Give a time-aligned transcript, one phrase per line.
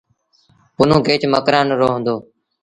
[0.75, 2.15] پنهون ڪيچ مڪرآݩ رو هُݩدو۔